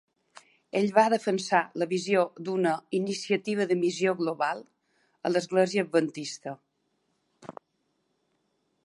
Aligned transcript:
Ell 0.77 0.87
va 0.93 1.03
defensar 1.13 1.59
la 1.81 1.87
visió 1.91 2.23
d'una 2.47 2.71
"iniciativa 3.01 3.69
de 3.73 3.77
missió 3.83 4.15
global" 4.23 4.65
a 5.29 5.33
l'Església 5.35 5.87
Adventista. 5.89 6.57